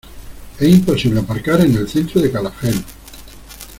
[0.59, 2.83] Es imposible aparcar en el centro de Calafell.